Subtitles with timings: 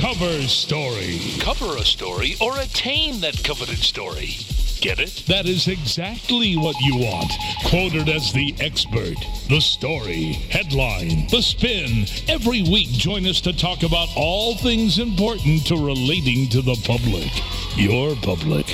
[0.00, 1.18] Cover story.
[1.40, 4.38] Cover a story or attain that coveted story.
[4.80, 5.24] Get it?
[5.28, 7.30] That is exactly what you want.
[7.66, 9.16] Quoted as the expert,
[9.46, 12.06] the story, headline, the spin.
[12.28, 17.30] Every week, join us to talk about all things important to relating to the public.
[17.76, 18.66] Your public.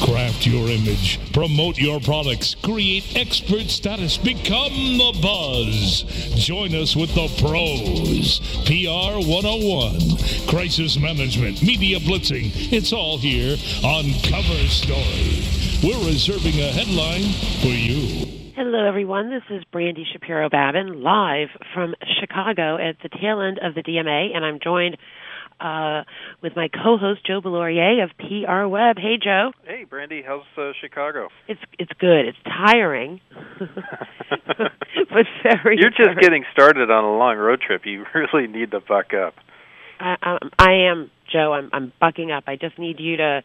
[0.00, 6.02] Craft your image, promote your products, create expert status, become the buzz.
[6.34, 8.40] Join us with the pros.
[8.66, 12.50] PR 101, crisis management, media blitzing.
[12.72, 15.51] It's all here on Cover Story.
[15.82, 17.26] We're reserving a headline
[17.58, 18.52] for you.
[18.54, 19.30] Hello, everyone.
[19.30, 24.32] This is Brandy Shapiro Babin, live from Chicago at the tail end of the DMA,
[24.32, 24.96] and I'm joined
[25.58, 26.04] uh,
[26.40, 28.96] with my co-host Joe Belaurier of PR Web.
[28.96, 29.50] Hey, Joe.
[29.64, 30.22] Hey, Brandy.
[30.24, 31.30] How's uh, Chicago?
[31.48, 32.28] It's it's good.
[32.28, 33.20] It's tiring,
[33.58, 35.78] but very.
[35.80, 37.82] You're just getting started on a long road trip.
[37.86, 39.34] You really need to buck up.
[39.98, 41.52] I, I, I am Joe.
[41.54, 42.44] I'm I'm bucking up.
[42.46, 43.42] I just need you to,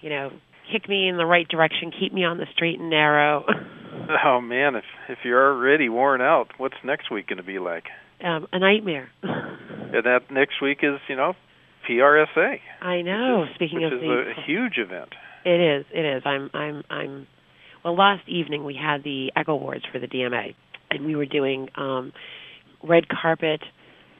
[0.00, 0.30] you know,
[0.72, 3.44] kick me in the right direction, keep me on the straight and narrow.
[4.24, 7.84] oh man, if if you're already worn out, what's next week going to be like?
[8.22, 9.10] Um, a nightmare.
[9.22, 11.34] and that next week is, you know,
[11.88, 12.56] PRSA.
[12.82, 13.44] I know.
[13.44, 15.10] Is, Speaking of is the, a huge event.
[15.44, 15.86] It is.
[15.92, 16.22] It is.
[16.24, 16.50] I'm.
[16.52, 16.82] I'm.
[16.90, 17.26] I'm.
[17.84, 20.54] Well, last evening we had the Echo Awards for the DMA,
[20.90, 22.12] and we were doing um,
[22.82, 23.62] red carpet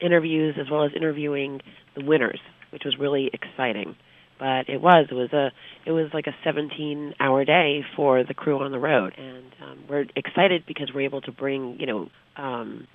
[0.01, 1.61] interviews as well as interviewing
[1.95, 2.39] the winners,
[2.71, 3.95] which was really exciting.
[4.41, 5.05] But it was.
[5.11, 5.51] It was a.
[5.85, 10.05] It was like a 17-hour day for the crew on the road, and um, we're
[10.15, 12.09] excited because we're able to bring you know.
[12.35, 12.87] Um,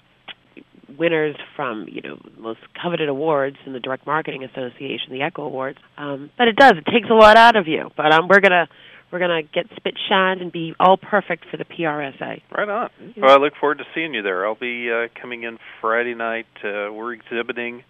[0.98, 5.78] winners from you know most coveted awards in the Direct Marketing Association, the Echo Awards.
[5.98, 7.91] Um, but it does it takes a lot out of you.
[7.97, 8.66] But um, we're gonna
[9.12, 12.41] we're gonna get spit shined and be all perfect for the PRSA.
[12.56, 12.91] Right on.
[13.16, 14.47] Well, I look forward to seeing you there.
[14.47, 16.47] I'll be uh, coming in Friday night.
[16.64, 17.84] Uh, we're exhibiting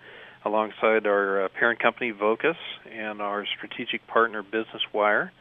[0.47, 2.57] alongside our uh, parent company Vocus
[2.91, 5.33] and our strategic partner Business Wire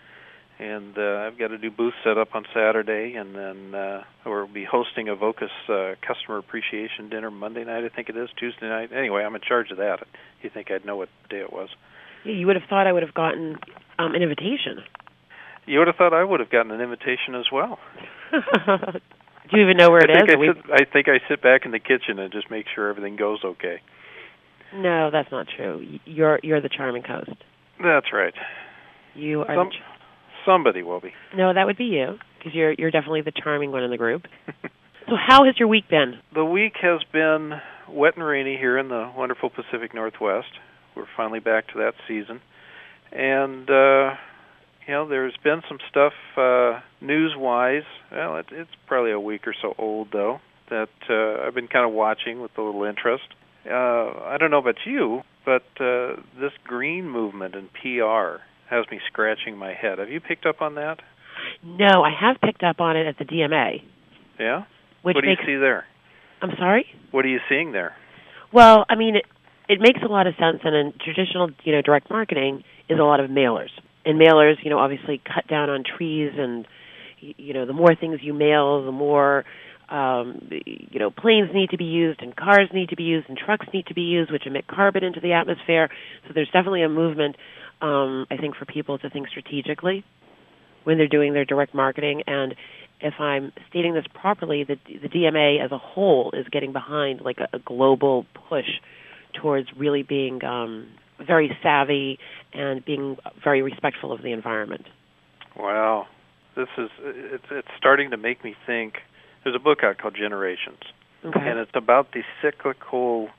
[0.58, 4.47] and uh, I've got a new booth set up on Saturday, and then uh, we'll
[4.47, 8.68] be hosting a Vocus uh, customer appreciation dinner Monday night, I think it is Tuesday
[8.68, 8.91] night.
[8.94, 10.00] Anyway, I'm in charge of that.
[10.41, 11.69] You think I'd know what day it was?
[12.24, 13.58] You would have thought I would have gotten
[14.00, 14.84] um, an invitation.
[15.66, 17.78] You would have thought I would have gotten an invitation as well.
[18.31, 20.29] Do you even know where it I think?
[20.29, 23.16] I, sit, I think I sit back in the kitchen and just make sure everything
[23.16, 23.81] goes okay.
[24.75, 26.00] No, that's not true.
[26.06, 27.31] You're you're the charming host.
[27.81, 28.34] That's right.
[29.13, 29.56] You are.
[29.56, 31.13] Some, the ch- somebody will be.
[31.36, 34.24] no, that would be you because you're you're definitely the charming one in the group.
[35.08, 36.16] so, how has your week been?
[36.34, 37.53] The week has been
[37.90, 40.47] wet and rainy here in the wonderful Pacific Northwest.
[40.96, 42.41] We're finally back to that season,
[43.12, 44.16] and uh,
[44.88, 47.84] you know, there's been some stuff uh, news-wise.
[48.12, 51.85] Well, it, it's probably a week or so old though that uh, I've been kind
[51.88, 53.25] of watching with a little interest.
[53.70, 59.00] Uh, I don't know about you, but uh, this green movement in PR has me
[59.08, 60.00] scratching my head.
[60.00, 60.98] Have you picked up on that?
[61.64, 63.81] No, I have picked up on it at the DMA.
[64.40, 64.64] Yeah.
[65.02, 65.86] Which what do you makes, see there?
[66.42, 66.86] I'm sorry.
[67.12, 67.96] What are you seeing there?
[68.52, 69.26] Well, I mean, it,
[69.68, 73.03] it makes a lot of sense, and in traditional, you know, direct marketing is a
[73.03, 73.70] lot of mailers.
[74.06, 76.68] And mailers, you know, obviously cut down on trees, and
[77.20, 79.46] you know, the more things you mail, the more
[79.90, 83.38] um, you know, planes need to be used, and cars need to be used, and
[83.38, 85.90] trucks need to be used, which emit carbon into the atmosphere.
[86.28, 87.35] So there's definitely a movement,
[87.81, 90.03] um, I think, for people to think strategically
[90.84, 92.23] when they're doing their direct marketing.
[92.28, 92.56] And
[93.01, 97.38] if I'm stating this properly, the, the DMA as a whole is getting behind like
[97.40, 98.69] a, a global push
[99.34, 100.88] towards really being um,
[101.25, 102.19] very savvy
[102.53, 104.85] and being very respectful of the environment.
[105.57, 106.07] Wow,
[106.56, 108.96] this is it's it's starting to make me think.
[109.45, 110.79] There's a book out called Generations,
[111.23, 111.39] Okay.
[111.39, 113.29] and it's about the cyclical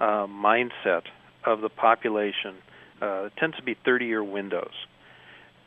[0.00, 1.02] uh, mindset
[1.44, 2.56] of the population.
[3.00, 4.74] Uh, it tends to be 30-year windows,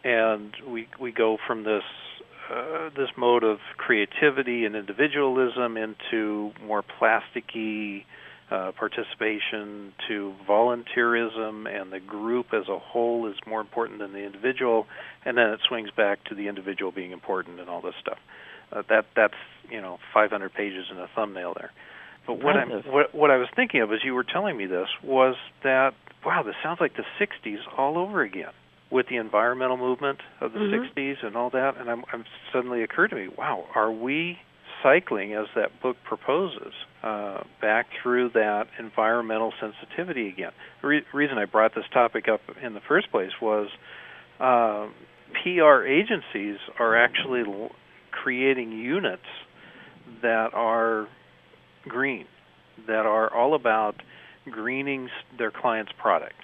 [0.04, 1.86] and we we go from this
[2.52, 8.04] uh, this mode of creativity and individualism into more plasticky
[8.52, 14.26] uh, participation to volunteerism, and the group as a whole is more important than the
[14.26, 14.86] individual,
[15.24, 18.20] and then it swings back to the individual being important and all this stuff.
[18.72, 19.34] Uh, that that's
[19.70, 21.72] you know 500 pages in a thumbnail there.
[22.26, 24.90] But what I'm what what I was thinking of as you were telling me this
[25.04, 25.94] was that
[26.26, 28.52] wow, this sounds like the 60s all over again
[28.90, 30.90] with the environmental movement of the Mhm.
[30.94, 31.78] 60s and all that.
[31.78, 34.40] And I'm, I'm suddenly occurred to me, wow, are we
[34.84, 36.74] cycling as that book proposes
[37.04, 40.52] uh, back through that environmental sensitivity again?
[40.82, 43.70] The re- reason I brought this topic up in the first place was
[44.40, 44.88] uh,
[45.44, 47.44] PR agencies are actually
[48.24, 49.28] creating units
[50.22, 51.08] that are
[51.88, 52.26] green,
[52.88, 53.96] that are all about
[54.50, 56.36] greening their client's product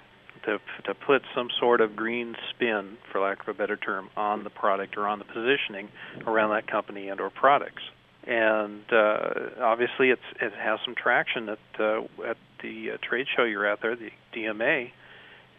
[0.44, 4.44] to to put some sort of green spin, for lack of a better term, on
[4.44, 5.88] the product or on the positioning
[6.26, 7.82] around that company and or products.
[8.26, 13.44] And uh, obviously, it's it has some traction at uh, at the uh, trade show
[13.44, 14.90] you're at there, the DMA,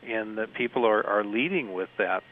[0.07, 2.23] and that people are are leading with that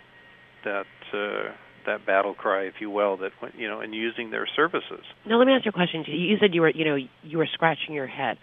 [0.63, 0.85] that.
[1.13, 1.51] Uh,
[1.85, 5.03] that battle cry, if you will, that you know, and using their services.
[5.25, 6.03] Now, let me ask you a question.
[6.07, 8.37] You said you were, you know, you were scratching your head.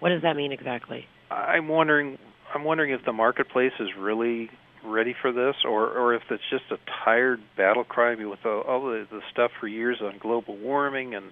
[0.00, 1.06] What does that mean exactly?
[1.30, 2.18] I'm wondering
[2.54, 4.50] I'm wondering if the marketplace is really
[4.84, 8.84] ready for this, or or if it's just a tired battle cry with all, all
[8.84, 11.26] the, the stuff for years on global warming and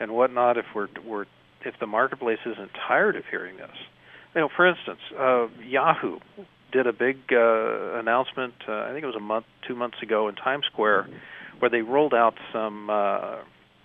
[0.00, 0.56] and whatnot.
[0.56, 1.26] If we're we're
[1.64, 3.76] if the marketplace isn't tired of hearing this,
[4.34, 6.18] you know, for instance, uh, Yahoo
[6.72, 8.54] did a big uh, announcement.
[8.68, 11.08] Uh, I think it was a month, two months ago in Times Square,
[11.58, 13.36] where they rolled out some uh,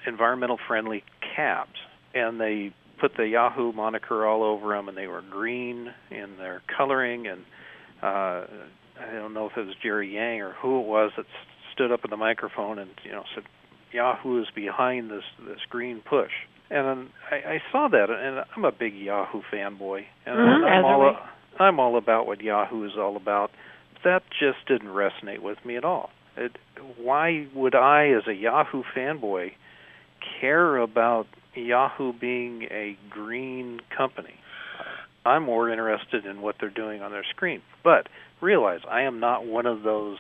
[0.07, 1.03] environmental friendly
[1.35, 1.77] cabs,
[2.13, 6.61] and they put the Yahoo moniker all over them, and they were green in their
[6.77, 7.27] coloring.
[7.27, 7.41] And
[8.01, 8.47] uh,
[8.99, 11.25] I don't know if it was Jerry Yang or who it was that
[11.73, 13.43] stood up at the microphone and you know said
[13.91, 16.31] Yahoo is behind this this green push.
[16.69, 21.15] And I, I saw that, and I'm a big Yahoo fanboy, and mm-hmm, I'm all
[21.59, 23.51] I'm all about what Yahoo is all about.
[24.03, 26.09] That just didn't resonate with me at all.
[26.37, 26.57] It,
[26.97, 29.51] why would I, as a Yahoo fanboy,
[30.39, 34.35] care about Yahoo being a green company.
[35.25, 37.61] I'm more interested in what they're doing on their screen.
[37.83, 38.07] But
[38.41, 40.17] realize I am not one of those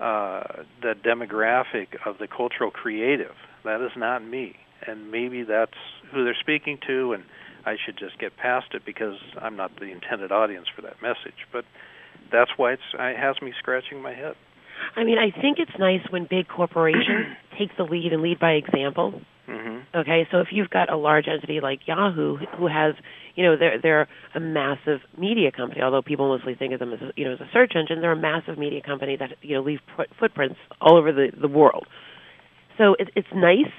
[0.00, 3.34] uh, the demographic of the cultural creative.
[3.64, 4.54] That is not me.
[4.86, 5.72] And maybe that's
[6.12, 7.24] who they're speaking to and
[7.68, 11.44] I should just get past it because I'm not the intended audience for that message.
[11.52, 11.64] But
[12.32, 14.34] that's why it's it has me scratching my head.
[14.96, 18.52] I mean, I think it's nice when big corporations take the lead and lead by
[18.52, 19.20] example.
[19.48, 19.98] Mm-hmm.
[19.98, 22.94] Okay, so if you've got a large entity like Yahoo, who has,
[23.34, 25.82] you know, they're they're a massive media company.
[25.82, 28.16] Although people mostly think of them as, you know, as a search engine, they're a
[28.16, 29.80] massive media company that you know leave
[30.18, 31.86] footprints all over the the world.
[32.78, 33.72] So it, it's nice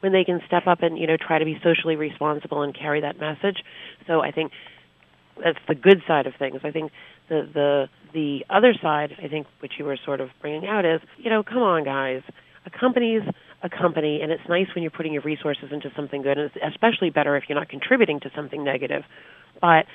[0.00, 3.00] when they can step up and you know try to be socially responsible and carry
[3.00, 3.62] that message.
[4.06, 4.52] So I think
[5.42, 6.60] that's the good side of things.
[6.64, 6.92] I think
[7.28, 11.00] the the the other side, I think, which you were sort of bringing out is,
[11.18, 12.22] you know, come on, guys,
[12.64, 13.22] a company's
[13.62, 16.74] a company, and it's nice when you're putting your resources into something good, and it's
[16.74, 19.02] especially better if you're not contributing to something negative.
[19.60, 19.86] But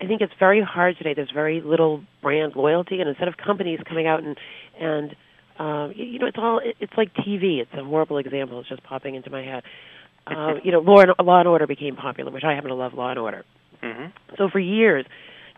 [0.00, 1.14] I think it's very hard today.
[1.14, 4.36] There's very little brand loyalty, and instead of companies coming out and
[4.80, 5.14] and
[5.60, 7.60] um, you know, it's all it's like TV.
[7.60, 8.60] It's a horrible example.
[8.60, 9.62] It's just popping into my head.
[10.26, 12.92] Uh, you know, Law and, Law and Order became popular, which I happen to love
[12.92, 13.44] Law and Order.
[13.82, 14.34] Mm-hmm.
[14.36, 15.06] So for years,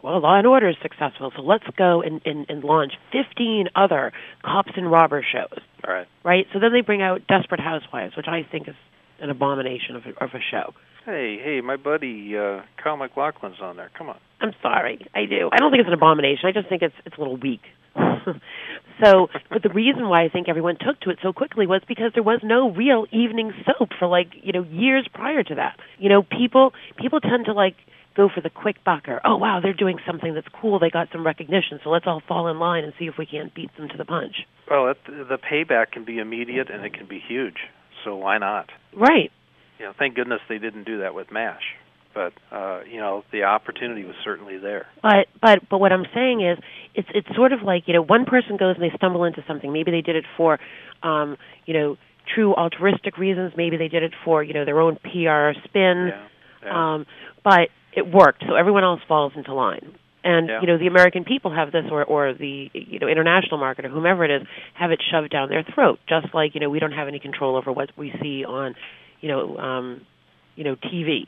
[0.02, 4.12] well, Law and Order is successful, so let's go and, and, and launch 15 other
[4.43, 5.58] cops and robber shows.
[5.87, 6.06] All right.
[6.25, 6.46] Right?
[6.52, 8.76] So then they bring out Desperate Housewives, which I think is
[9.20, 10.72] an abomination of a, of a show.
[11.04, 13.90] Hey, hey, my buddy uh, Kyle MacLachlan's on there.
[13.99, 14.19] Come on.
[14.40, 15.50] I'm sorry, I do.
[15.52, 16.49] I don't think it's an abomination.
[16.49, 17.62] I just think it's it's a little weak.
[19.03, 22.12] so, but the reason why I think everyone took to it so quickly was because
[22.15, 25.77] there was no real evening soap for like you know years prior to that.
[25.99, 27.77] You know, people people tend to like
[28.17, 30.79] go for the quick buck or oh wow they're doing something that's cool.
[30.79, 31.81] They got some recognition.
[31.85, 34.05] So let's all fall in line and see if we can't beat them to the
[34.05, 34.37] punch.
[34.71, 37.69] Well it, the payback can be immediate and it can be huge.
[38.05, 38.71] So why not?
[38.95, 39.31] Right.
[39.79, 41.81] You know thank goodness they didn't do that with M*A*S*H
[42.14, 46.40] but uh you know the opportunity was certainly there but but but what i'm saying
[46.40, 46.59] is
[46.95, 49.73] it's it's sort of like you know one person goes and they stumble into something
[49.73, 50.59] maybe they did it for
[51.02, 51.97] um you know
[52.35, 56.26] true altruistic reasons maybe they did it for you know their own pr spin yeah,
[56.64, 56.95] yeah.
[56.95, 57.07] um
[57.45, 59.95] but it worked, so everyone else falls into line.
[60.25, 60.61] And yeah.
[60.61, 63.88] you know the American people have this, or or the you know international market, or
[63.88, 65.99] whomever it is, have it shoved down their throat.
[66.09, 68.76] Just like you know we don't have any control over what we see on,
[69.21, 70.07] you know, um,
[70.54, 71.26] you know TV.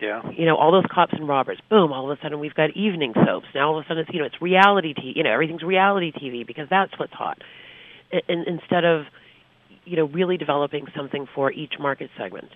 [0.00, 0.22] Yeah.
[0.36, 1.58] You know all those cops and robbers.
[1.70, 1.92] Boom!
[1.92, 3.46] All of a sudden we've got evening soaps.
[3.54, 5.16] Now all of a sudden it's you know it's reality TV.
[5.16, 7.38] You know everything's reality TV because that's what's hot.
[8.28, 9.04] In, instead of
[9.84, 12.48] you know really developing something for each market segment.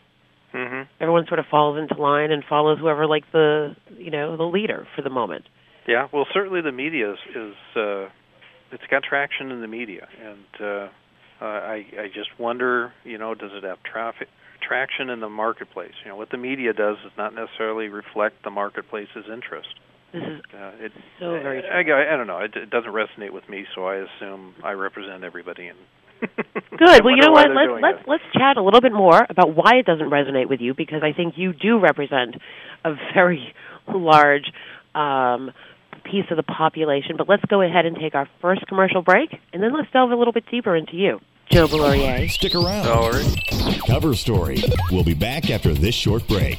[0.54, 0.90] Mm-hmm.
[1.00, 4.87] Everyone sort of falls into line and follows whoever like the you know the leader
[4.97, 5.45] for the moment.
[5.87, 8.09] Yeah, well, certainly the media is, is uh,
[8.73, 10.88] it's got traction in the media, and uh,
[11.40, 14.28] I I just wonder, you know, does it have traffic
[14.68, 15.94] traction in the marketplace?
[16.04, 19.68] You know, what the media does is not necessarily reflect the marketplace's interest.
[20.12, 21.62] This is uh, it, so very.
[21.64, 22.38] I, I, I don't know.
[22.38, 25.78] It, it doesn't resonate with me, so I assume I represent everybody and
[26.20, 27.04] Good.
[27.04, 27.48] Well, you know what?
[27.50, 28.08] Let's let's it.
[28.08, 31.12] let's chat a little bit more about why it doesn't resonate with you because I
[31.12, 32.37] think you do represent
[32.84, 33.54] a very
[33.88, 34.50] large
[34.94, 35.50] um,
[36.04, 37.16] piece of the population.
[37.16, 40.16] But let's go ahead and take our first commercial break, and then let's delve a
[40.16, 42.30] little bit deeper into you, Joe Valorier.
[42.30, 42.84] Stick around.
[42.84, 43.24] Sorry.
[43.86, 44.62] Cover story.
[44.90, 46.58] We'll be back after this short break.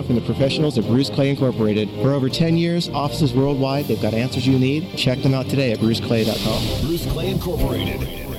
[0.05, 1.89] from the professionals at Bruce Clay Incorporated.
[2.01, 4.95] For over 10 years, offices worldwide, they've got answers you need.
[4.97, 6.87] Check them out today at bruceclay.com.
[6.87, 8.30] Bruce Clay Incorporated.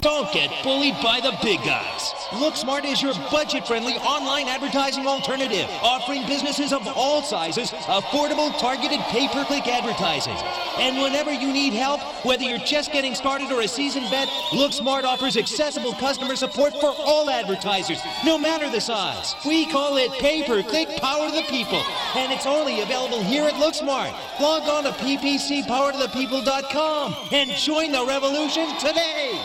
[0.00, 2.14] Don't get bullied by the big guys.
[2.30, 9.66] LookSmart is your budget-friendly online advertising alternative, offering businesses of all sizes affordable, targeted pay-per-click
[9.66, 10.36] advertising.
[10.78, 15.02] And whenever you need help, whether you're just getting started or a seasoned vet, LookSmart
[15.02, 19.34] offers accessible customer support for all advertisers, no matter the size.
[19.44, 21.82] We call it pay-per-click power to the people,
[22.14, 24.14] and it's only available here at LookSmart.
[24.38, 29.40] Log on to ppcpowertothepeople.com and join the revolution today.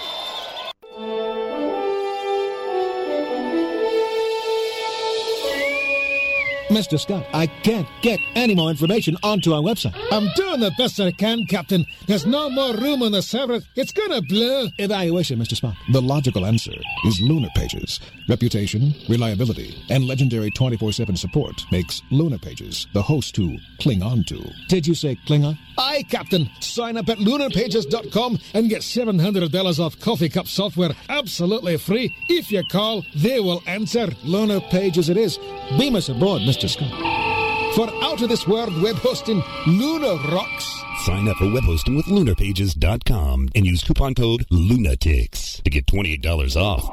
[6.73, 6.99] Mr.
[6.99, 9.93] Scott, I can't get any more information onto our website.
[10.11, 11.85] I'm doing the best I can, Captain.
[12.07, 13.59] There's no more room on the server.
[13.75, 14.69] It's gonna blow.
[14.79, 15.53] Evaluation, Mr.
[15.53, 15.75] Spock.
[15.91, 16.73] The logical answer
[17.05, 17.99] is Lunar Pages.
[18.27, 24.43] Reputation, reliability, and legendary 24-7 support makes Lunar Pages the host to cling on to.
[24.67, 25.55] Did you say Klingon?
[25.77, 26.49] Aye, Captain.
[26.59, 32.15] Sign up at lunarpages.com and get $700 off coffee cup software absolutely free.
[32.29, 34.07] If you call, they will answer.
[34.23, 35.37] Lunar Pages it is.
[35.77, 36.62] Beam us aboard, Mr.
[36.67, 36.91] Scott.
[37.75, 40.83] For out of this world web hosting, Lunar rocks.
[41.05, 46.55] Sign up for web hosting with lunarpages.com and use coupon code LUNATICS to get $28
[46.55, 46.87] off.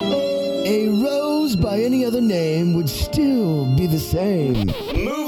[0.00, 4.66] A rose by any other name would still be the same.
[4.94, 5.27] Move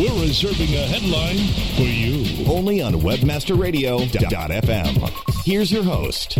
[0.00, 1.36] We're reserving a headline
[1.76, 2.46] for you.
[2.50, 5.44] only on WebmasterRadio.fm.
[5.44, 6.38] Here's your host.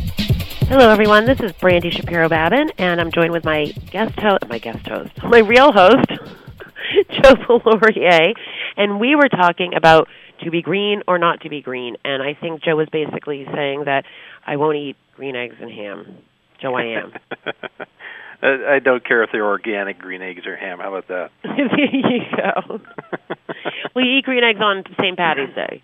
[0.66, 1.26] Hello, everyone.
[1.26, 5.10] This is Brandy Shapiro Babin, and I'm joined with my guest host, my guest host,
[5.24, 6.08] my real host,
[7.10, 8.32] Joe Laurier,
[8.78, 10.08] and we were talking about
[10.42, 13.84] to be green or not to be green, and I think Joe was basically saying
[13.84, 14.06] that
[14.46, 16.16] I won't eat green eggs and ham.
[16.62, 17.12] Joe, I am.
[18.42, 20.78] I don't care if they're organic green eggs or ham.
[20.78, 21.30] How about that?
[21.42, 22.80] there you go.
[23.94, 25.16] we eat green eggs on St.
[25.16, 25.82] Patty's Day.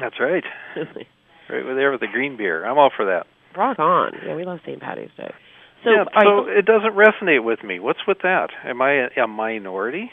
[0.00, 0.44] That's right.
[0.76, 0.96] right
[1.48, 2.64] there with the green beer.
[2.64, 3.26] I'm all for that.
[3.56, 4.12] Rock on.
[4.24, 4.80] Yeah, we love St.
[4.80, 5.32] Patty's Day.
[5.84, 7.78] So, yeah, so you- it doesn't resonate with me.
[7.80, 8.48] What's with that?
[8.64, 10.10] Am I a, a minority?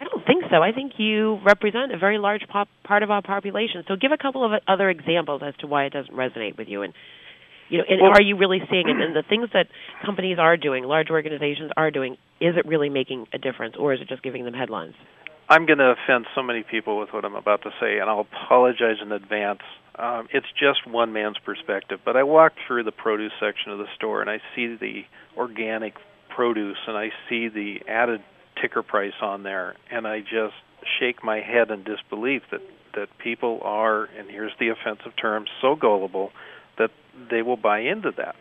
[0.00, 0.62] I don't think so.
[0.62, 3.84] I think you represent a very large pop, part of our population.
[3.88, 6.82] So give a couple of other examples as to why it doesn't resonate with you,
[6.82, 6.92] and
[7.74, 9.00] you know, and Well- are you really seeing it?
[9.00, 9.66] And the things that
[10.04, 14.00] companies are doing, large organizations are doing, is it really making a difference, or is
[14.00, 14.94] it just giving them headlines?
[15.48, 18.20] I'm going to offend so many people with what I'm about to say, and I'll
[18.20, 19.60] apologize in advance.
[19.96, 23.88] Um, it's just one man's perspective, but I walk through the produce section of the
[23.94, 25.04] store and I see the
[25.36, 25.94] organic
[26.28, 28.22] produce and I see the added
[28.60, 30.54] ticker price on there, and I just
[30.98, 32.62] shake my head in disbelief that
[32.94, 36.30] that people are, and here's the offensive term, so gullible
[36.78, 36.90] that
[37.30, 38.36] they will buy into that.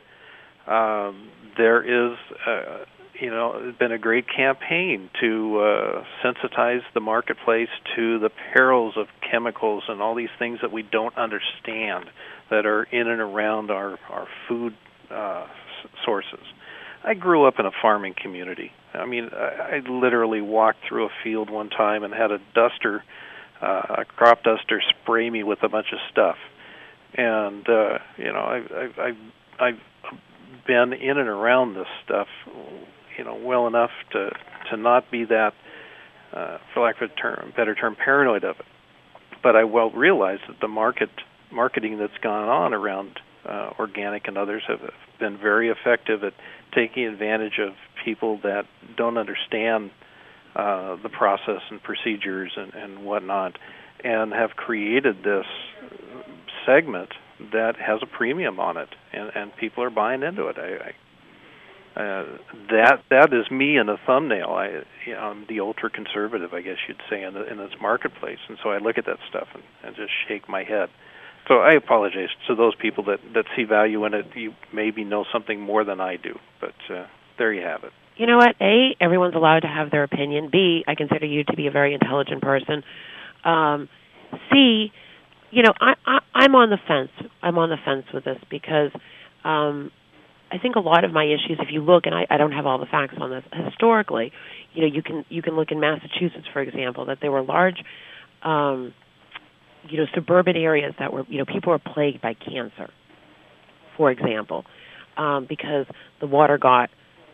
[0.71, 2.85] Um, there is uh,
[3.19, 9.07] you know, been a great campaign to uh, sensitize the marketplace to the perils of
[9.29, 12.09] chemicals and all these things that we don't understand
[12.49, 14.75] that are in and around our our food
[15.11, 15.45] uh,
[16.03, 16.45] sources.
[17.03, 18.71] I grew up in a farming community.
[18.93, 23.03] I mean, I, I literally walked through a field one time and had a duster,
[23.61, 26.37] uh, a crop duster, spray me with a bunch of stuff.
[27.15, 29.79] And uh, you know, I, I, I, I've
[30.65, 32.27] been in and around this stuff,
[33.17, 34.31] you know, well enough to
[34.71, 35.53] to not be that,
[36.33, 38.65] uh, for lack of a term, better term, paranoid of it.
[39.43, 41.09] But I well realize that the market
[41.51, 44.79] marketing that's gone on around uh, organic and others have
[45.19, 46.33] been very effective at
[46.73, 48.65] taking advantage of people that
[48.97, 49.91] don't understand
[50.55, 53.57] uh, the process and procedures and, and whatnot,
[54.03, 55.45] and have created this
[56.65, 57.09] segment
[57.51, 60.57] that has a premium on it, and, and people are buying into it.
[60.57, 60.93] I, I
[61.95, 62.25] uh,
[62.71, 64.49] that that is me in a thumbnail.
[64.49, 67.73] I you know, I'm the ultra conservative, I guess you'd say, in the, in this
[67.79, 70.89] marketplace, and so I look at that stuff and, and just shake my head.
[71.47, 74.25] So I apologize to those people that that see value in it.
[74.33, 77.05] You maybe know something more than I do, but uh,
[77.37, 77.91] there you have it.
[78.15, 78.55] You know what?
[78.59, 80.49] A, everyone's allowed to have their opinion.
[80.51, 82.83] B, I consider you to be a very intelligent person.
[83.43, 83.89] Um,
[84.51, 84.91] C,
[85.53, 87.11] you know, I, I I'm on the fence.
[87.41, 88.91] I'm on the fence with this because
[89.43, 89.91] um,
[90.51, 92.65] I think a lot of my issues, if you look, and I, I don't have
[92.65, 94.31] all the facts on this historically,
[94.73, 97.77] you know, you can you can look in Massachusetts, for example, that there were large
[98.43, 98.93] um,
[99.89, 102.89] you know suburban areas that were you know people were plagued by cancer
[103.97, 104.65] for example
[105.17, 105.85] um because
[106.19, 106.89] the water got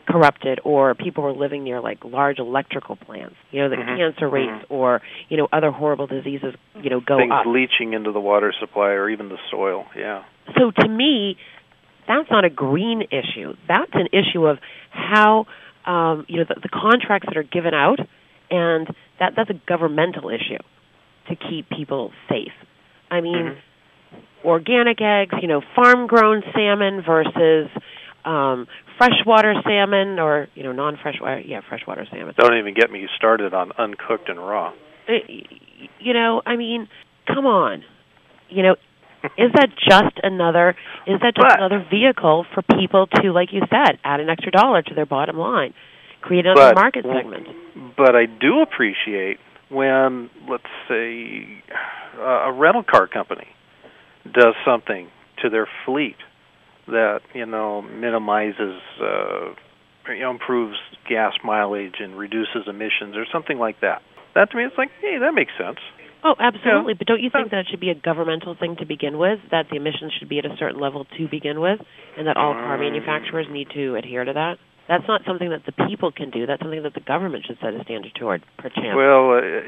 [0.09, 3.97] corrupted or people were living near like large electrical plants you know the Mhm.
[3.97, 4.65] cancer rates Mhm.
[4.69, 7.19] or you know other horrible diseases you know go up.
[7.19, 9.85] Things up leaching into the water supply or even the soil.
[9.95, 10.23] Yeah.
[10.57, 11.37] so to me
[12.07, 14.57] that's not a green issue that's an issue of
[14.89, 15.45] how
[15.85, 17.99] um you know the, the contracts that are given out
[18.49, 18.87] and
[19.19, 20.57] that that's a governmental issue
[21.27, 22.53] to keep people safe
[23.11, 23.55] i mean
[24.43, 27.69] organic eggs you know farm grown salmon versus
[28.25, 28.67] um
[28.99, 32.35] freshwater salmon or you know non freshwater yeah freshwater salmon.
[32.37, 34.71] Don't even get me started on uncooked and raw.
[35.07, 35.13] Uh,
[35.99, 36.87] you know i mean
[37.25, 37.83] come on.
[38.49, 38.75] You know
[39.37, 40.75] is that just another
[41.07, 44.51] is that just But- another vehicle for people to like you said add an extra
[44.51, 45.73] dollar to their bottom line
[46.21, 47.47] create another But- market segment?
[47.97, 51.63] But I do appreciate when, let's say,
[52.17, 53.47] uh, a rental car company
[54.33, 55.07] does something
[55.41, 56.15] to their fleet
[56.91, 59.53] that you know minimizes, uh,
[60.07, 64.01] you know, improves gas mileage and reduces emissions or something like that.
[64.35, 65.79] That to me, it's like, hey, that makes sense.
[66.23, 66.95] Oh, absolutely.
[66.95, 69.39] But don't you think that it should be a governmental thing to begin with?
[69.51, 71.79] That the emissions should be at a certain level to begin with,
[72.17, 72.91] and that all car Mm.
[72.91, 74.57] manufacturers need to adhere to that?
[74.87, 76.45] That's not something that the people can do.
[76.45, 78.95] That's something that the government should set a standard toward, perchance.
[78.95, 79.61] Well, uh,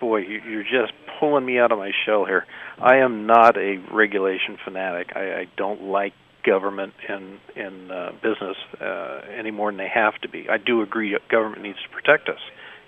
[0.00, 2.44] boy, you- you're just pulling me out of my shell here.
[2.80, 5.16] I am not a regulation fanatic.
[5.16, 6.12] I, I don't like
[6.44, 10.48] government in in uh, business uh, any more than they have to be.
[10.48, 12.40] I do agree government needs to protect us,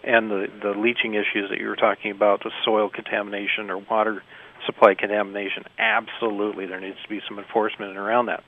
[0.05, 4.23] and the the leaching issues that you were talking about, the soil contamination or water
[4.67, 5.65] supply contamination.
[5.79, 8.43] Absolutely, there needs to be some enforcement around that.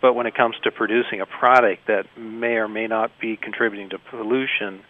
[0.00, 3.90] But when it comes to producing a product that may or may not be contributing
[3.90, 4.84] to pollution,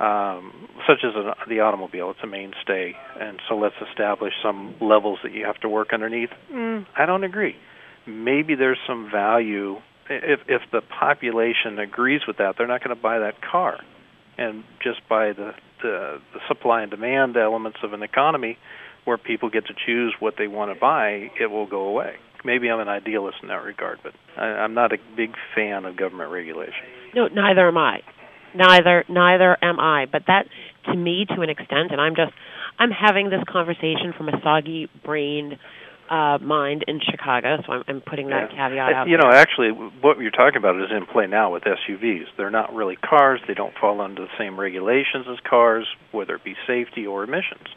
[0.00, 5.18] um, such as an, the automobile, it's a mainstay, and so let's establish some levels
[5.22, 6.30] that you have to work underneath.
[6.50, 7.54] Mm, I don't agree.
[8.06, 9.76] Maybe there's some value
[10.08, 12.54] if if the population agrees with that.
[12.58, 13.78] They're not going to buy that car,
[14.36, 18.58] and just by the, the the supply and demand elements of an economy,
[19.04, 22.16] where people get to choose what they want to buy, it will go away.
[22.44, 25.96] Maybe I'm an idealist in that regard, but I, I'm not a big fan of
[25.96, 26.86] government regulation.
[27.14, 28.00] No, neither am I.
[28.54, 30.06] Neither neither am I.
[30.10, 30.46] But that
[30.86, 32.32] to me to an extent and I'm just
[32.78, 35.58] I'm having this conversation from a soggy brained
[36.10, 38.68] uh mind in Chicago, so I'm I'm putting that Yeah.
[38.68, 39.08] caveat out.
[39.08, 39.38] You know, there.
[39.40, 42.26] actually, what you're talking about is in play now with SUVs.
[42.36, 43.40] They're not really cars.
[43.46, 47.68] They don't fall under the same regulations as cars, whether it be safety or emissions.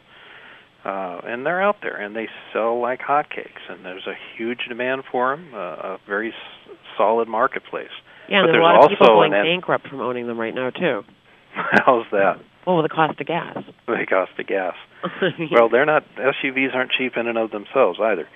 [0.84, 3.62] Uh, and they're out there, and they sell like hotcakes.
[3.70, 5.58] And there's a huge demand for them, uh,
[5.94, 7.88] a very s- solid marketplace.
[8.28, 10.54] yeah, and but there's a lot of people going an- bankrupt from owning them right
[10.54, 11.02] now too.
[11.54, 12.38] How's that?
[12.66, 13.56] Well, the cost of gas.
[13.86, 14.74] They cost of gas.
[15.52, 18.26] well, they're not SUVs aren't cheap in and of themselves either.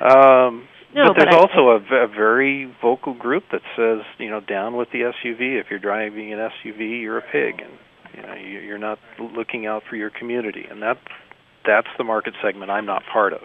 [0.00, 4.40] Um, No, but but there's I- also a, very vocal group that says, you know,
[4.40, 5.58] down with the SUV.
[5.60, 7.72] If you're driving an SUV, you're a pig, and
[8.14, 10.98] you know you, you're not looking out for your community, and that
[11.64, 13.42] that's the market segment I'm not part of.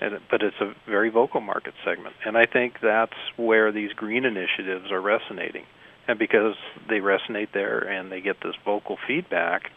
[0.00, 4.24] And, but it's a very vocal market segment, and I think that's where these green
[4.24, 5.64] initiatives are resonating
[6.08, 6.54] and because
[6.88, 9.70] they resonate there and they get this vocal feedback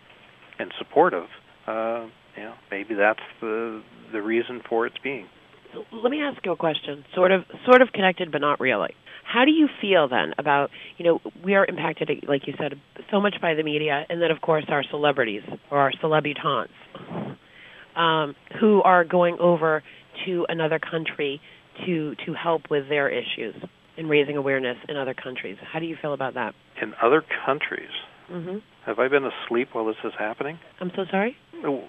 [0.59, 1.27] and supportive,
[1.67, 5.27] uh, you know, maybe that's the the reason for its being.
[5.91, 8.95] Let me ask you a question, sort of sort of connected but not really.
[9.23, 12.79] How do you feel then about you know we are impacted like you said
[13.11, 16.69] so much by the media, and then of course our celebrities or our celebutantes
[17.95, 19.83] um, who are going over
[20.25, 21.41] to another country
[21.85, 23.55] to to help with their issues
[23.97, 25.57] and raising awareness in other countries.
[25.71, 26.53] How do you feel about that?
[26.81, 27.89] In other countries,
[28.31, 28.57] mm-hmm.
[28.85, 30.59] have I been asleep while this is happening?
[30.81, 31.35] I'm so sorry.
[31.63, 31.83] Oh,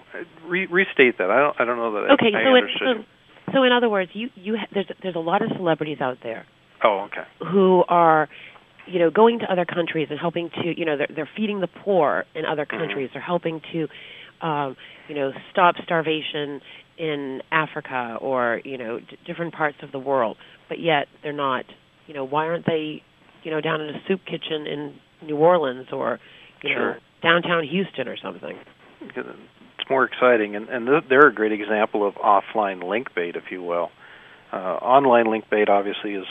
[0.47, 1.29] re- restate that.
[1.29, 1.55] I don't.
[1.61, 2.13] I don't know that.
[2.13, 3.05] Okay, I, so I in, understood.
[3.47, 6.17] so so in other words, you you ha- there's there's a lot of celebrities out
[6.23, 6.45] there
[6.83, 7.27] oh, okay.
[7.51, 8.27] who are
[8.87, 11.67] you know going to other countries and helping to you know they're they're feeding the
[11.67, 12.77] poor in other Mm-hmm.
[12.79, 13.87] countries they're helping to
[14.45, 14.75] um
[15.09, 16.61] you know stop starvation
[16.97, 20.37] in Africa or you know d- different parts of the world
[20.69, 21.65] but yet they're not
[22.07, 23.03] you know why aren't they
[23.43, 26.19] you know down in a soup kitchen in New Orleans or
[26.63, 28.57] you know downtown Houston or something
[29.79, 33.61] It's more exciting, and and they're a great example of offline link bait, if you
[33.61, 33.91] will.
[34.51, 36.25] Uh, online link bait obviously is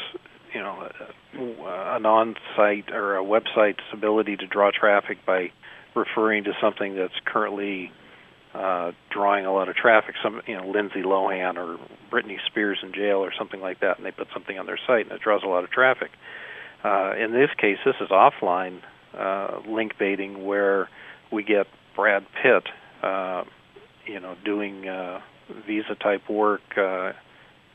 [0.53, 0.89] you know
[1.35, 5.51] an on-site or a website's ability to draw traffic by
[5.95, 7.93] referring to something that's currently
[8.57, 10.15] uh, drawing a lot of traffic.
[10.23, 11.79] Some you know Lindsay Lohan or
[12.11, 15.03] Britney Spears in jail or something like that, and they put something on their site
[15.07, 16.11] and it draws a lot of traffic.
[16.83, 18.81] Uh, in this case, this is offline
[19.19, 20.89] uh, link baiting where
[21.33, 22.65] we get Brad Pitt,
[23.03, 23.45] uh,
[24.07, 25.21] you know, doing uh,
[25.67, 27.13] visa type work, uh,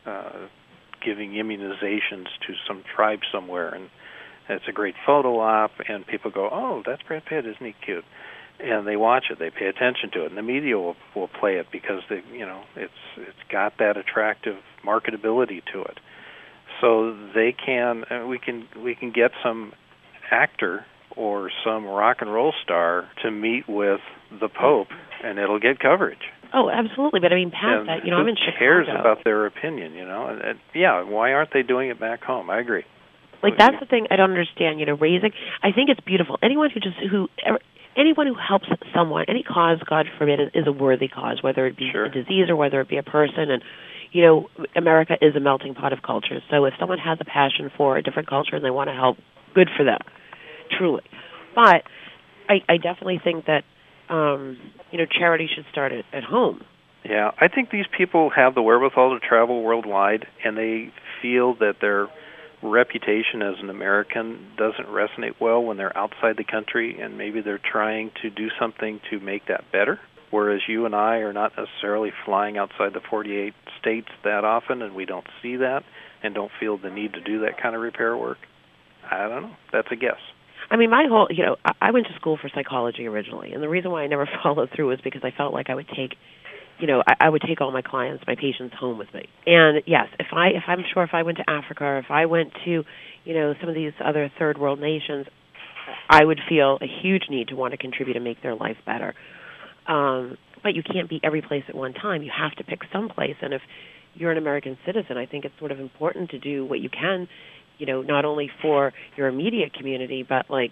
[0.05, 0.47] uh,
[1.03, 3.89] giving immunizations to some tribe somewhere, and
[4.49, 8.05] it's a great photo op, and people go, "Oh, that's Brad Pitt, isn't he cute?"
[8.63, 11.55] And they watch it, they pay attention to it, and the media will will play
[11.55, 15.99] it because they, you know, it's it's got that attractive marketability to it.
[16.79, 19.73] So they can, uh, we can we can get some
[20.31, 24.01] actor or some rock and roll star to meet with
[24.39, 24.87] the Pope,
[25.23, 26.25] and it'll get coverage.
[26.53, 29.23] oh absolutely but I mean past that you know who I'm in Chicago cares about
[29.23, 29.93] their opinion?
[29.93, 32.49] You know, and, and yeah, why aren't they doing it back home?
[32.49, 32.83] I agree.
[33.43, 34.79] Like that's the thing I don't understand.
[34.79, 35.31] You know, raising.
[35.63, 36.37] I think it's beautiful.
[36.43, 37.59] Anyone who just who ever,
[37.97, 41.89] anyone who helps someone, any cause, God forbid, is, a worthy cause, whether it be
[41.89, 43.51] a disease or whether it be a person.
[43.51, 43.63] And
[44.11, 46.43] you know, America is a melting pot of cultures.
[46.49, 49.17] So if someone has a passion for a different culture and they want to help,
[49.55, 49.99] good for them,
[50.77, 51.03] truly.
[51.55, 51.83] But
[52.49, 53.63] I, I definitely think that
[54.13, 54.57] um,
[54.91, 56.61] you know charity should start at, at home.
[57.03, 61.75] Yeah, I think these people have the wherewithal to travel worldwide, and they feel that
[61.81, 62.07] their
[62.63, 67.59] reputation as an American doesn't resonate well when they're outside the country, and maybe they're
[67.59, 69.99] trying to do something to make that better.
[70.29, 74.95] Whereas you and I are not necessarily flying outside the 48 states that often, and
[74.95, 75.83] we don't see that,
[76.23, 78.37] and don't feel the need to do that kind of repair work.
[79.09, 79.55] I don't know.
[79.73, 80.19] That's a guess.
[80.69, 83.67] I mean, my whole, you know, I, went to school for psychology originally, and the
[83.67, 86.15] reason why I never followed through was because I felt like I would take,
[86.81, 89.27] you know, I, I would take all my clients, my patients home with me.
[89.45, 92.25] And yes, if I, if I'm sure if I went to Africa or if I
[92.25, 92.83] went to,
[93.23, 95.27] you know, some of these other third world nations,
[96.09, 99.13] I would feel a huge need to want to contribute and make their life better.
[99.87, 102.23] Um, but you can't be every place at one time.
[102.23, 103.61] You have to pick some place, and if
[104.13, 107.27] you're an American citizen, I think it's sort of important to do what you can,
[107.77, 110.71] you know, not only for your immediate community, but like,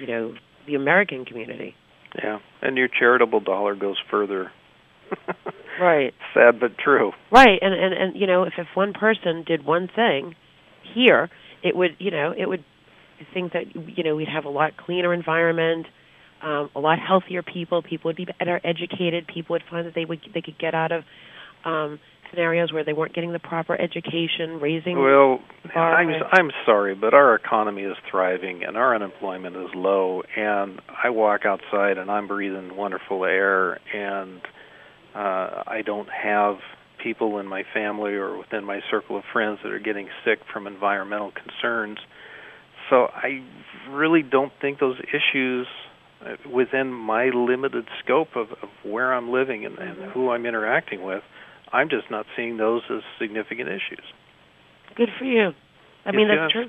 [0.00, 0.34] you know,
[0.66, 1.74] the American community.
[2.22, 4.50] Yeah, and your charitable dollar goes further.
[5.80, 6.14] Right.
[6.34, 7.12] Sad but true.
[7.30, 10.34] Right, and and and you know, if if one person did one thing
[10.94, 11.30] here,
[11.62, 12.64] it would, you know, it would
[13.34, 15.86] think that you know we'd have a lot cleaner environment,
[16.42, 17.82] um, a lot healthier people.
[17.82, 19.26] People would be better educated.
[19.26, 21.04] People would find that they would they could get out of
[21.64, 21.98] um,
[22.30, 24.98] scenarios where they weren't getting the proper education, raising.
[24.98, 25.40] Well,
[25.74, 26.10] I'm.
[26.32, 30.22] I'm sorry, but our economy is thriving and our unemployment is low.
[30.36, 34.40] And I walk outside and I'm breathing wonderful air, and
[35.14, 36.56] uh, I don't have
[37.02, 40.66] people in my family or within my circle of friends that are getting sick from
[40.66, 41.98] environmental concerns.
[42.90, 43.44] So I
[43.90, 45.66] really don't think those issues
[46.24, 51.04] uh, within my limited scope of, of where I'm living and, and who I'm interacting
[51.04, 51.22] with.
[51.72, 54.04] I'm just not seeing those as significant issues.
[54.96, 55.50] Good for you.
[56.04, 56.64] I You mean, that's true.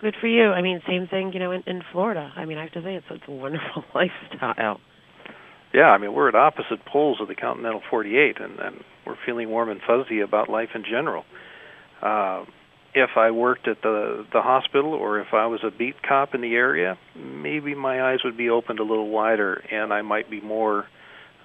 [0.00, 0.50] Good for you.
[0.50, 2.32] I mean, same thing, you know, in, in Florida.
[2.36, 4.80] I mean, I have to say, it's it's a wonderful lifestyle.
[5.72, 9.48] Yeah, I mean we're at opposite poles of the continental 48, and, and we're feeling
[9.48, 11.24] warm and fuzzy about life in general.
[12.02, 12.44] Uh,
[12.94, 16.42] if I worked at the the hospital, or if I was a beat cop in
[16.42, 20.40] the area, maybe my eyes would be opened a little wider, and I might be
[20.42, 20.86] more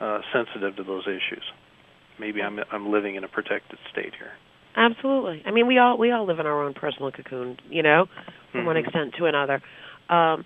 [0.01, 1.43] uh, sensitive to those issues.
[2.19, 4.31] Maybe I'm I'm living in a protected state here.
[4.75, 5.41] Absolutely.
[5.45, 8.07] I mean, we all we all live in our own personal cocoon, you know,
[8.51, 8.83] from one Mhm.
[8.83, 9.61] extent to another.
[10.09, 10.45] Um,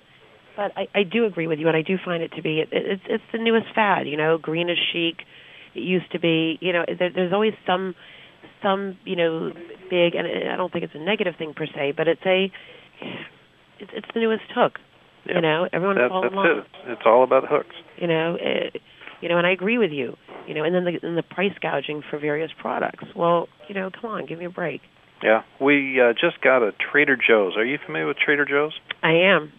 [0.56, 2.70] but I, I do agree with you, and I do find it to be it,
[2.72, 4.08] it's it's the newest fad.
[4.08, 5.26] You know, green is chic.
[5.74, 7.96] It used to be, you know, there, there's always some
[8.62, 9.52] some you know
[9.90, 12.52] big, and I don't think it's a negative thing per se, but it's a
[13.80, 14.74] it's, it's the newest hook.
[15.26, 15.36] Yep.
[15.36, 16.64] You know, everyone's That, falling that's along.
[16.86, 16.92] it.
[16.92, 17.76] It's all about hooks.
[17.98, 18.78] You know, uh,
[19.22, 20.16] you know, and I agree with you.
[20.48, 23.06] You know, and then the and the price gouging for various products.
[23.16, 24.82] Well, you know, come on, give me a break.
[25.24, 27.56] Yeah, we uh, just got a Trader Joe's.
[27.56, 28.74] Are you familiar with Trader Joe's?
[29.04, 29.52] I am.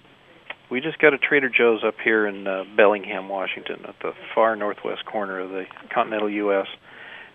[0.72, 4.56] We just got a Trader Joe's up here in uh, Bellingham, Washington, at the far
[4.56, 6.66] northwest corner of the continental U.S.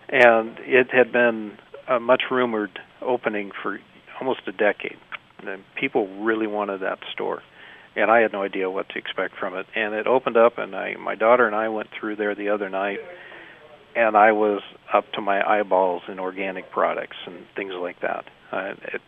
[0.09, 1.55] And it had been
[1.87, 3.79] a much rumored opening for
[4.19, 4.97] almost a decade.
[5.45, 7.43] And people really wanted that store,
[7.95, 9.67] and I had no idea what to expect from it.
[9.75, 12.71] And it opened up, and I, my daughter and I went through there the other
[12.71, 12.97] night,
[13.95, 18.25] and I was up to my eyeballs in organic products and things like that.
[18.51, 19.01] I, it,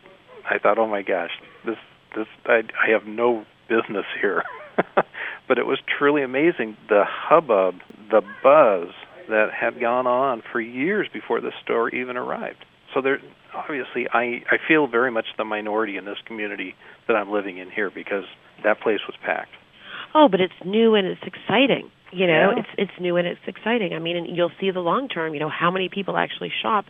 [0.48, 1.32] I thought, oh my gosh,
[1.66, 1.78] this
[2.16, 4.44] this I, I have no business here.
[5.48, 7.76] but it was truly amazing the hubbub,
[8.12, 8.90] the buzz
[9.30, 12.66] that had gone on for years before the store even arrived.
[12.94, 13.20] So there
[13.54, 16.76] obviously I I feel very much the minority in this community
[17.08, 18.24] that I'm living in here because
[18.64, 19.52] that place was packed.
[20.16, 21.92] Oh, but it's new and it's exciting.
[22.12, 22.60] You know, Yeah.
[22.62, 23.94] it's it's new and it's exciting.
[23.94, 25.34] I mean, and you'll see the long term.
[25.36, 26.86] You know, how many people actually shop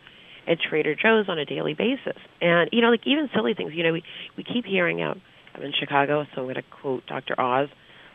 [0.47, 3.73] at Trader Joe's on a daily basis, and you know, like even silly things.
[3.73, 4.03] You know, we
[4.37, 5.17] we keep hearing out.
[5.55, 7.39] I'm in Chicago, so I'm going to quote Dr.
[7.39, 7.69] Oz.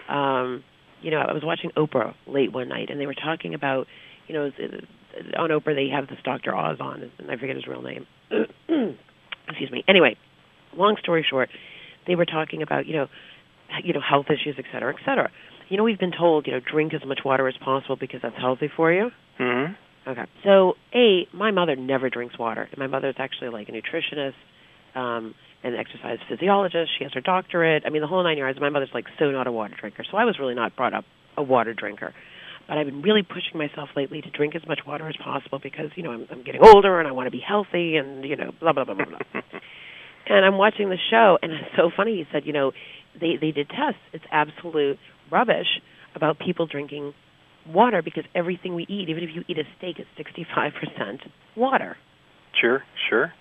[0.09, 0.65] Um,
[1.03, 3.87] you know, I was watching Oprah late one night, and they were talking about,
[4.27, 4.51] you know,
[5.39, 6.55] on Oprah they have this Dr.
[6.55, 8.07] Oz on, and I forget his real name.
[9.49, 9.85] Excuse me.
[9.87, 10.17] Anyway,
[10.77, 11.51] long story short,
[12.07, 13.07] they were talking about, you know,
[13.83, 15.31] you know, health issues, et cetera, et cetera.
[15.69, 18.37] You know, we've been told, you know, drink as much water as possible because that's
[18.37, 19.11] healthy for you.
[19.41, 20.11] Mm-hmm.
[20.11, 20.25] Okay.
[20.45, 22.69] So, A, my mother never drinks water.
[22.71, 24.35] And my mother's actually like a nutritionist,
[24.95, 26.93] um, an exercise physiologist.
[26.99, 27.85] She has her doctorate.
[27.87, 28.61] I mean, the whole nine yards.
[28.61, 30.05] My mother's like so not a water drinker.
[30.11, 31.05] So I was really not brought up
[31.37, 32.15] a water drinker.
[32.69, 35.91] But I've been really pushing myself lately to drink as much water as possible because,
[35.97, 38.53] you know, I'm, I'm getting older and I want to be healthy and, you know,
[38.59, 39.19] blah, blah, blah, blah, blah.
[40.27, 42.17] and I'm watching the show, and it's so funny.
[42.17, 42.73] He said, you know,
[43.21, 44.01] they they did tests.
[44.13, 44.99] It's absolute
[45.31, 45.81] rubbish
[46.15, 47.13] about people drinking
[47.69, 51.21] water because everything we eat, even if you eat a steak, it's 65%
[51.57, 51.97] water.
[52.61, 53.33] Sure, sure.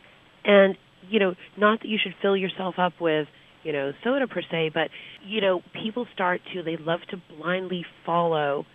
[0.45, 0.77] And
[1.09, 3.27] you know, not that you should fill yourself up with
[3.63, 4.89] you know soda per se, but
[5.25, 8.65] you know, people start to they love to blindly follow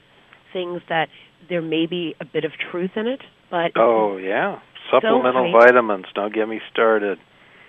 [0.53, 1.09] things that
[1.49, 4.61] there may be a bit of truth in it, but Oh yeah.
[4.91, 5.67] Supplemental hyped.
[5.67, 7.19] vitamins, don't get me started.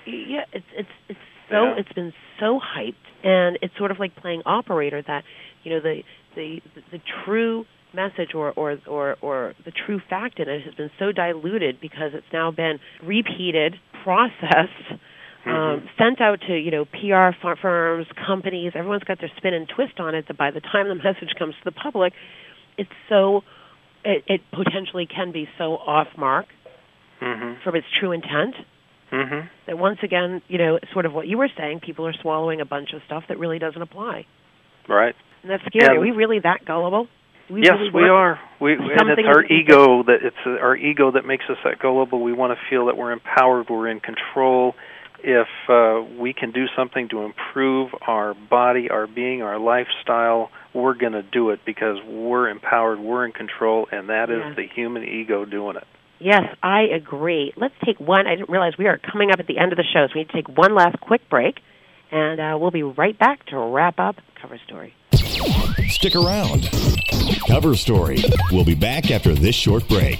[0.06, 1.20] yeah, it's it's it's
[1.50, 1.76] so Yeah.
[1.78, 2.94] it's been so hyped,
[3.24, 5.24] and it's sort of like playing operator that
[5.64, 6.04] you know the
[6.36, 10.92] the the true message or or or or the true fact in it has been
[11.00, 15.00] so diluted because it's now been repeated, processed.
[15.46, 18.74] Um, sent out to you know PR fir- firms, companies.
[18.76, 20.26] Everyone's got their spin and twist on it.
[20.28, 22.14] That by the time the message comes to the public,
[22.78, 23.42] it's so
[24.04, 26.46] it, it potentially can be so off mark
[27.22, 27.62] Mhm.
[27.64, 28.56] from its true intent
[29.12, 29.50] Mhm.
[29.66, 32.66] that once again, you know, sort of what you were saying, people are swallowing a
[32.66, 34.26] bunch of stuff that really doesn't apply.
[34.88, 35.16] Right.
[35.42, 35.88] And that's scary.
[35.88, 37.08] And- are we really that gullible?
[37.50, 38.40] We yes, really we are.
[38.62, 42.22] We and it's our ego that it's our ego that makes us that gullible.
[42.22, 44.76] We want to feel that we're empowered, we're in control.
[45.22, 50.94] If uh, we can do something to improve our body, our being, our lifestyle, we're
[50.94, 55.04] going to do it because we're empowered, we're in control, and that is the human
[55.04, 55.84] ego doing it.
[56.20, 57.54] Yes, I agree.
[57.58, 58.28] Let's take one.
[58.28, 60.22] I didn't realize we are coming up at the end of the show, so we
[60.22, 61.60] need to take one last quick break,
[62.12, 64.94] and uh, we'll be right back to wrap up Cover Story.
[65.90, 66.70] Stick around.
[67.48, 68.24] Cover Story.
[68.52, 70.20] We'll be back after this short break.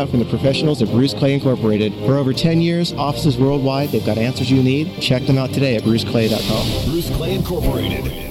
[0.09, 1.93] from the professionals at Bruce Clay Incorporated.
[2.05, 5.01] For over 10 years, offices worldwide, they've got answers you need.
[5.01, 6.91] Check them out today at bruceclay.com.
[6.91, 8.30] Bruce Clay Incorporated.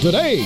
[0.00, 0.42] today.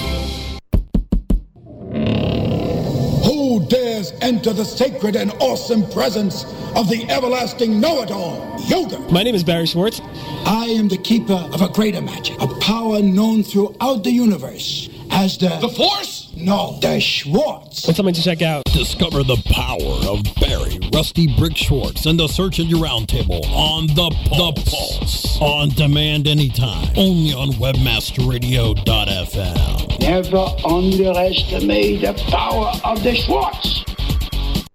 [3.24, 6.44] Who dares enter the sacred and awesome presence
[6.76, 9.10] of the everlasting know-it-all, Yogurt?
[9.10, 10.02] My name is Barry Schwartz.
[10.44, 15.38] I am the keeper of a greater magic, a power known throughout the universe as
[15.38, 15.48] the...
[15.58, 16.23] The Force?
[16.36, 17.86] No, the Schwartz.
[17.86, 18.64] What's something to check out?
[18.66, 19.78] Discover the power
[20.10, 24.38] of Barry Rusty Brick Schwartz and the Search Engine Roundtable on the Pulse.
[24.38, 25.40] The Pulse.
[25.40, 26.88] On demand anytime.
[26.96, 30.00] Only on webmasterradio.fm.
[30.00, 33.82] Never underestimate the power of the Schwartz.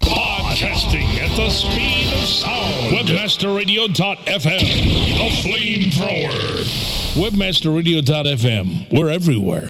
[0.01, 2.95] Podcasting at the speed of sound.
[2.95, 4.59] Webmasterradio.fm.
[5.17, 6.31] The flamethrower.
[7.15, 8.87] Webmasterradio.fm.
[8.91, 9.67] We're everywhere.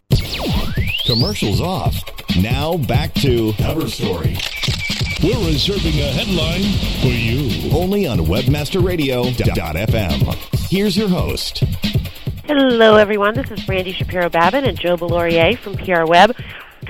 [1.14, 1.96] Commercials off.
[2.40, 4.38] Now back to Cover Story.
[5.24, 6.62] We're reserving a headline
[7.02, 7.72] for you.
[7.76, 10.70] Only on webmasterradio.fm.
[10.70, 11.64] Here's your host.
[12.46, 13.34] Hello, everyone.
[13.34, 16.36] This is Brandy Shapiro Babin and Joe Belorier from PR Web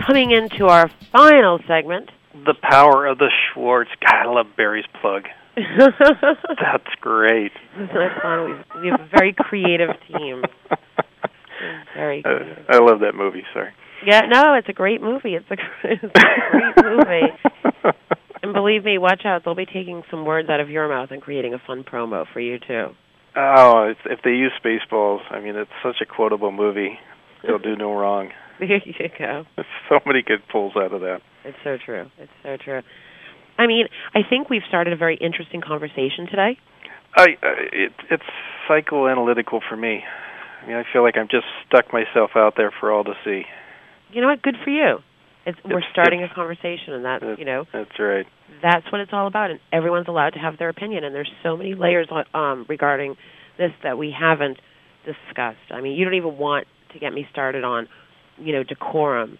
[0.05, 2.11] coming into our final segment.
[2.45, 3.91] The power of the Schwartz.
[4.01, 5.27] God, I love Barry's plug.
[5.55, 7.53] That's great.
[7.77, 8.65] That's fun.
[8.81, 10.43] We have a very creative team.
[11.95, 12.65] Very Uh, creative.
[12.69, 13.45] I love that movie.
[13.53, 13.71] Sorry.
[14.05, 15.35] Yeah, no, it's a great movie.
[15.35, 17.93] It's a, it's a great movie.
[18.41, 19.43] And believe me, watch out.
[19.43, 22.39] They'll be taking some words out of your mouth and creating a fun promo for
[22.39, 22.87] you, too.
[23.35, 26.97] Oh, it's, if they use Spaceballs, I mean, it's such a quotable movie.
[27.43, 28.29] They'll do no wrong.
[28.59, 29.45] There you go.
[29.55, 31.19] There's so many good pulls out of that.
[31.45, 32.07] It's so true.
[32.17, 32.81] It's so true.
[33.57, 36.57] I mean, I think we've started a very interesting conversation today.
[37.15, 38.23] I, I it, it's
[38.69, 40.01] psychoanalytical for me.
[40.61, 43.43] I mean, I feel like I'm just stuck myself out there for all to see.
[44.11, 44.41] You know what?
[44.41, 44.97] Good for you.
[45.45, 48.25] It's, we're starting a conversation, and that's you know That's right.
[48.61, 49.51] that's what it's all about.
[49.51, 51.03] And everyone's allowed to have their opinion.
[51.03, 53.15] And there's so many layers um, regarding
[53.57, 54.59] this that we haven't
[55.05, 55.71] discussed.
[55.71, 57.87] I mean, you don't even want to get me started on,
[58.37, 59.37] you know, decorum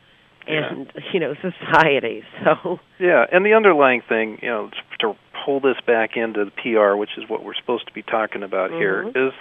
[0.48, 2.24] and you know society.
[2.44, 4.70] So Yeah, and the underlying thing, you know,
[5.02, 5.14] to
[5.46, 8.72] pull this back into the PR, which is what we're supposed to be talking about
[8.72, 9.28] here, Mhm.
[9.28, 9.34] is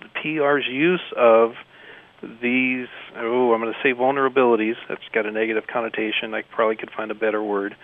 [0.00, 1.52] the PR's use of
[2.42, 2.88] these.
[3.16, 4.74] Oh, I'm going to say vulnerabilities.
[4.88, 6.34] That's got a negative connotation.
[6.34, 7.76] I probably could find a better word,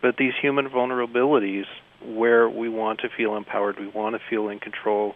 [0.00, 1.64] but these human vulnerabilities,
[2.04, 5.14] where we want to feel empowered, we want to feel in control,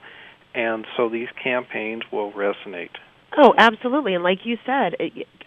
[0.54, 2.90] and so these campaigns will resonate.
[3.36, 4.14] Oh, absolutely.
[4.14, 4.94] And like you said,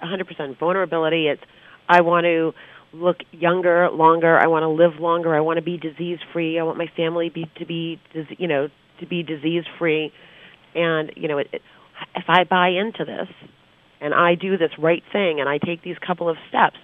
[0.04, 1.28] 100% vulnerability.
[1.28, 1.42] It's
[1.88, 2.54] I want to
[2.94, 4.38] look younger, longer.
[4.38, 5.36] I want to live longer.
[5.36, 6.60] I want to be disease free.
[6.60, 8.00] I want my family be to be,
[8.38, 8.68] you know,
[9.00, 10.12] to be disease free.
[10.76, 11.62] And you know, it, it,
[12.16, 13.28] if I buy into this
[14.02, 16.78] and I do this right thing and I take these couple of steps,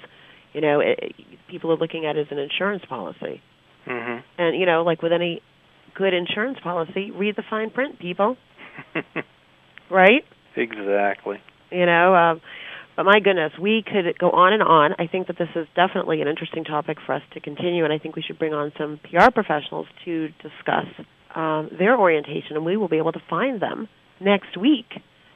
[0.53, 1.13] you know, it,
[1.49, 3.41] people are looking at it as an insurance policy.
[3.85, 5.41] hmm And you know, like with any
[5.95, 8.35] good insurance policy, read the fine print, people.
[9.89, 10.23] right?
[10.55, 11.37] Exactly.
[11.71, 12.41] you know um
[12.95, 16.21] but my goodness we could go on and on i think that this is definitely
[16.21, 18.99] an interesting topic for us to continue and i think we should bring on some
[19.03, 20.87] pr professionals to discuss
[21.35, 23.87] um, their orientation and we will be able to find them
[24.19, 24.87] next week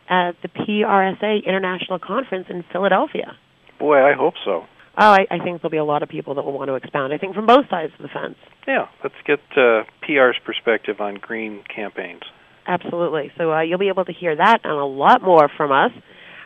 [0.09, 3.35] at the prsa international conference in philadelphia
[3.79, 4.65] Boy, I hope so.
[4.97, 7.13] oh i, I think there'll be a lot of people that will want to expound
[7.13, 8.35] i think from both sides of the fence
[8.67, 12.21] Yeah, let's get uh, PR's perspective on green campaigns.
[12.67, 13.31] Absolutely.
[13.35, 15.91] So uh, you'll be able to hear that and a lot more from us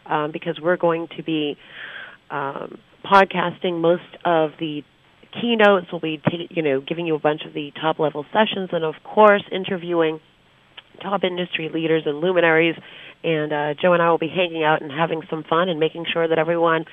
[0.06, 1.58] um, because we're going to be
[2.32, 4.84] um, podcasting most of the
[5.42, 5.88] keynotes.
[5.92, 8.86] We'll be, ta- you know, giving you a bunch of the top level sessions, and
[8.86, 10.22] of course, interviewing
[11.04, 12.76] top industry leaders and luminaries.
[13.24, 16.06] And uh, Joe and I will be hanging out and having some fun and making
[16.12, 16.86] sure that everyone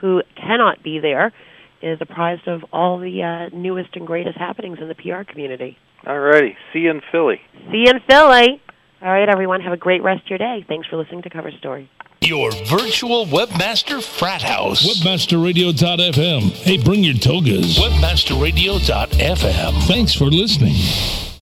[0.00, 1.32] who cannot be there
[1.80, 5.78] is apprised of all the uh, newest and greatest happenings in the PR community.
[6.06, 6.56] All righty.
[6.72, 7.40] See you in Philly.
[7.70, 8.60] See you in Philly.
[9.00, 9.60] All right, everyone.
[9.60, 10.64] Have a great rest of your day.
[10.66, 11.88] Thanks for listening to Cover Story.
[12.20, 14.84] Your virtual webmaster frat house.
[14.84, 16.50] Webmasterradio.fm.
[16.62, 17.78] Hey, bring your togas.
[17.78, 19.86] Webmasterradio.fm.
[19.86, 20.74] Thanks for listening.